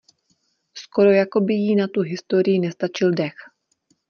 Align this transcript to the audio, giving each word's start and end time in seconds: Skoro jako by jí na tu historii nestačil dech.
Skoro 0.73 1.11
jako 1.11 1.41
by 1.41 1.53
jí 1.53 1.75
na 1.75 1.87
tu 1.87 2.01
historii 2.01 2.59
nestačil 2.59 3.11
dech. 3.13 3.35